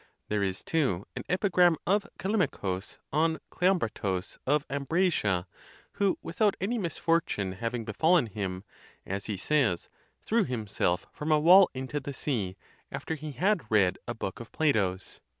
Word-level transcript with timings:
There 0.29 0.41
is, 0.41 0.63
too, 0.63 1.05
an 1.15 1.23
epigram 1.29 1.75
of 1.85 2.07
Callimachus' 2.17 2.97
on 3.13 3.37
Cleombrotus 3.51 4.39
of 4.47 4.67
Ambracia, 4.67 5.45
who, 5.91 6.17
without 6.23 6.55
any 6.59 6.79
misfortune 6.79 7.51
having 7.51 7.85
befall 7.85 8.17
en 8.17 8.25
him, 8.25 8.63
as 9.05 9.25
he 9.27 9.37
says, 9.37 9.89
threw 10.23 10.43
himself 10.43 11.05
from 11.11 11.31
a 11.31 11.39
wall 11.39 11.69
into 11.75 11.99
the 11.99 12.13
sea, 12.15 12.57
after 12.91 13.13
he 13.13 13.33
had 13.33 13.69
read 13.69 13.99
a 14.07 14.15
book 14.15 14.39
of 14.39 14.51
Plato's. 14.51 15.21